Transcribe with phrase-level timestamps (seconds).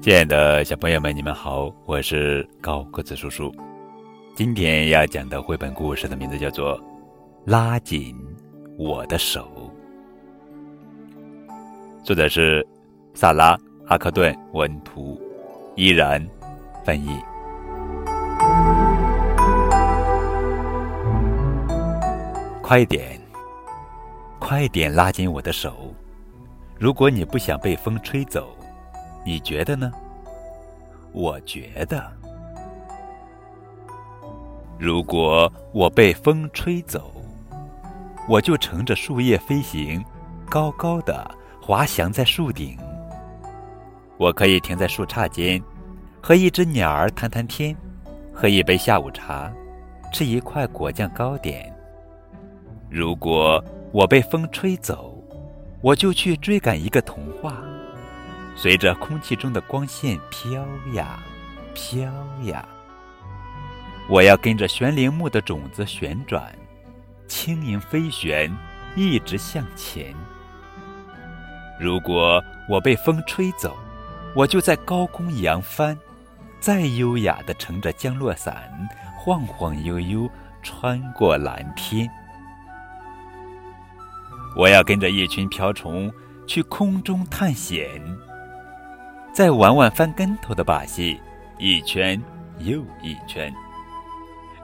[0.00, 3.52] 亲爱的小朋友们，你们好，我是高个子叔叔。
[4.34, 6.78] 今天要讲的绘本故事的名字叫做
[7.44, 8.16] 《拉紧
[8.78, 9.70] 我的手》，
[12.04, 12.66] 作者是
[13.12, 13.56] 萨拉·
[13.86, 15.20] 阿克顿文图，
[15.74, 16.26] 依然
[16.84, 17.10] 翻译。
[22.62, 23.19] 快点，
[24.50, 25.94] 快点拉紧我的手！
[26.76, 28.48] 如果你不想被风吹走，
[29.24, 29.92] 你觉得呢？
[31.12, 32.04] 我觉得，
[34.76, 37.12] 如果我被风吹走，
[38.28, 40.04] 我就乘着树叶飞行，
[40.48, 41.30] 高高的
[41.62, 42.76] 滑翔在树顶。
[44.16, 45.62] 我可以停在树杈间，
[46.20, 47.76] 和一只鸟儿谈谈天，
[48.34, 49.48] 喝一杯下午茶，
[50.12, 51.72] 吃一块果酱糕点。
[52.88, 55.20] 如果我被风吹走，
[55.80, 57.56] 我就去追赶一个童话，
[58.54, 61.18] 随着空气中的光线飘呀
[61.74, 62.00] 飘
[62.44, 62.64] 呀。
[64.08, 66.52] 我要跟着悬铃木的种子旋转，
[67.26, 68.52] 轻盈飞旋，
[68.94, 70.14] 一直向前。
[71.80, 73.76] 如果我被风吹走，
[74.36, 75.98] 我就在高空扬帆，
[76.60, 78.70] 再优雅地乘着降落伞，
[79.18, 80.30] 晃晃悠悠
[80.62, 82.08] 穿过蓝天。
[84.56, 86.12] 我要跟着一群瓢虫
[86.46, 87.86] 去空中探险，
[89.32, 91.20] 再玩玩翻跟头的把戏，
[91.58, 92.20] 一圈
[92.58, 93.52] 又一圈。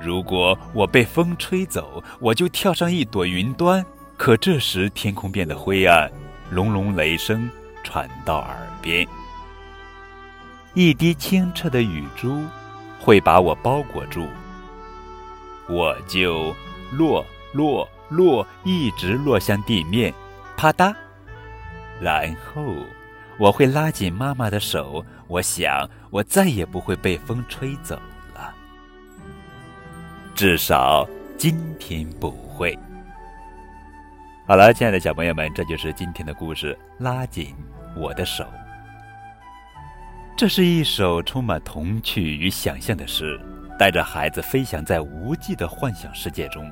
[0.00, 3.84] 如果我被风吹走，我就跳上一朵云端。
[4.16, 6.10] 可这时天空变得灰暗，
[6.50, 7.50] 隆隆雷声
[7.82, 9.06] 传到耳边，
[10.72, 12.42] 一滴清澈的雨珠
[13.00, 14.26] 会把我包裹住，
[15.68, 16.54] 我就
[16.92, 17.88] 落落。
[18.08, 20.12] 落，一直落向地面，
[20.56, 20.94] 啪嗒。
[22.00, 22.62] 然后
[23.38, 27.94] 我会拉紧妈妈的手，我想我再也不会被风吹走
[28.34, 28.54] 了，
[30.34, 32.78] 至少今天不会。
[34.46, 36.78] 好了，亲爱的小朋友们，这就是今天的故事。
[36.98, 37.54] 拉紧
[37.96, 38.44] 我的手。
[40.36, 43.40] 这是一首充满童趣与想象的诗，
[43.78, 46.70] 带着孩子飞翔在无际的幻想世界中。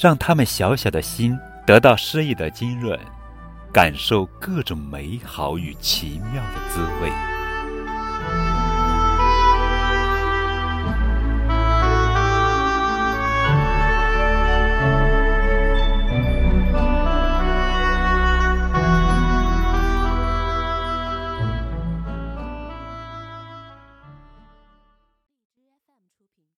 [0.00, 2.98] 让他们小小的心得到诗意的浸润，
[3.70, 7.39] 感受各种美好与奇妙的滋味。